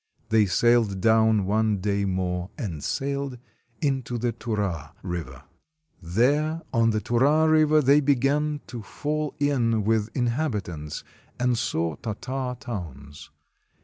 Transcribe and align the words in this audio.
They 0.29 0.47
sailed 0.47 0.99
down 0.99 1.45
one 1.45 1.77
day 1.77 2.05
more, 2.05 2.49
and 2.57 2.83
sailed 2.83 3.37
into 3.81 4.17
the 4.17 4.31
Tura 4.31 4.95
River. 5.03 5.43
There 6.01 6.63
on 6.73 6.89
the 6.89 6.99
Tura 6.99 7.47
River 7.47 7.83
they 7.83 7.99
began 7.99 8.61
to 8.65 8.81
fall 8.81 9.35
in 9.37 9.83
with 9.83 10.09
inhabitants, 10.17 11.03
and 11.39 11.55
saw 11.55 11.97
Tartar 11.97 12.57
towns. 12.59 13.29